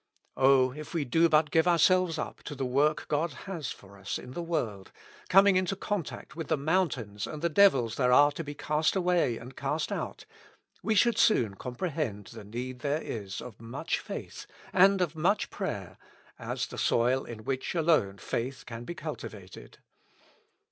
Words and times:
Oh! 0.35 0.71
if 0.71 0.95
we 0.95 1.05
do 1.05 1.29
but 1.29 1.51
give 1.51 1.67
ourselves 1.67 2.17
up 2.17 2.41
to 2.45 2.55
the 2.55 2.65
work 2.65 3.05
God 3.07 3.33
has 3.45 3.69
for 3.71 3.99
us 3.99 4.17
in 4.17 4.31
the 4.31 4.41
world, 4.41 4.91
coming 5.29 5.55
into 5.55 5.75
con 5.75 6.01
tact 6.01 6.35
with 6.35 6.47
the 6.47 6.57
mountains 6.57 7.27
and 7.27 7.43
the 7.43 7.49
devils 7.49 7.97
there 7.97 8.11
are 8.11 8.31
to 8.31 8.43
be 8.43 8.55
cast 8.55 8.95
away 8.95 9.37
and 9.37 9.55
cast 9.55 9.91
out, 9.91 10.25
we 10.81 10.95
should 10.95 11.19
soon 11.19 11.53
comprehend 11.53 12.25
the 12.33 12.43
need 12.43 12.79
there 12.79 13.03
is 13.03 13.41
of 13.41 13.61
much 13.61 13.99
faith, 13.99 14.47
and 14.73 15.01
of 15.01 15.15
much 15.15 15.51
prayer, 15.51 15.99
as 16.39 16.65
the 16.65 16.79
soil 16.79 17.23
in 17.23 17.43
which 17.43 17.75
alone 17.75 18.17
faith 18.17 18.65
can 18.65 18.83
be 18.85 18.95
cultivated. 18.95 19.77